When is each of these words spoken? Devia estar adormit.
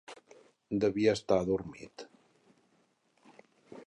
Devia 0.83 1.13
estar 1.17 1.37
adormit. 1.41 2.05